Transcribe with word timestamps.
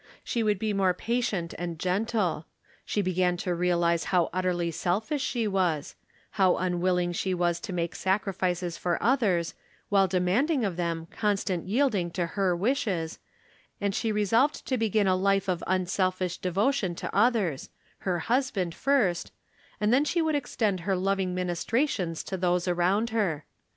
She 0.23 0.43
Avould 0.43 0.57
be 0.57 0.73
more 0.73 0.95
patient 0.95 1.53
and 1.59 1.77
gentle. 1.77 2.47
She 2.85 3.03
be 3.03 3.13
gan 3.13 3.37
to 3.37 3.53
realize 3.53 4.05
how 4.05 4.31
utterly 4.33 4.71
selfish 4.71 5.21
she 5.21 5.47
was; 5.47 5.93
how 6.31 6.57
unwilling 6.57 7.11
she 7.11 7.35
was 7.35 7.59
to 7.59 7.71
make 7.71 7.93
sacrifices 7.93 8.79
for 8.79 8.97
others, 8.99 9.53
while 9.89 10.07
demanding 10.07 10.65
of 10.65 10.75
them 10.75 11.05
constant 11.11 11.67
yielding 11.67 12.09
to 12.13 12.25
her 12.33 12.55
wishes, 12.55 13.19
and 13.79 13.93
she 13.93 14.11
resolved 14.11 14.65
to 14.65 14.75
begin 14.75 15.05
a 15.05 15.15
life 15.15 15.47
of 15.47 15.63
un 15.67 15.85
selfish 15.85 16.39
devotion 16.39 16.95
to 16.95 17.15
others— 17.15 17.69
her 17.99 18.17
husband 18.21 18.73
first— 18.73 19.31
and 19.79 19.93
then 19.93 20.03
she 20.03 20.19
would 20.19 20.33
extend 20.33 20.79
her 20.79 20.95
loving 20.95 21.35
ministra 21.35 21.87
tions 21.87 22.23
to 22.23 22.37
those 22.37 22.67
around 22.67 23.11
her. 23.11 23.45